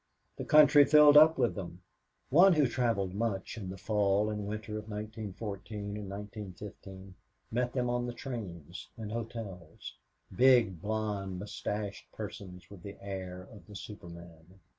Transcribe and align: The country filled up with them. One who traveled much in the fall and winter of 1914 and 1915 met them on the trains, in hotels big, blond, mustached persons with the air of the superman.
The 0.37 0.45
country 0.45 0.83
filled 0.83 1.15
up 1.15 1.37
with 1.37 1.53
them. 1.53 1.83
One 2.31 2.53
who 2.53 2.65
traveled 2.65 3.13
much 3.13 3.55
in 3.55 3.69
the 3.69 3.77
fall 3.77 4.31
and 4.31 4.47
winter 4.47 4.79
of 4.79 4.89
1914 4.89 5.79
and 5.95 6.09
1915 6.09 7.13
met 7.51 7.73
them 7.73 7.87
on 7.87 8.07
the 8.07 8.11
trains, 8.13 8.87
in 8.97 9.11
hotels 9.11 9.93
big, 10.35 10.81
blond, 10.81 11.37
mustached 11.37 12.11
persons 12.13 12.67
with 12.67 12.81
the 12.81 12.99
air 12.99 13.47
of 13.51 13.67
the 13.67 13.75
superman. 13.75 14.59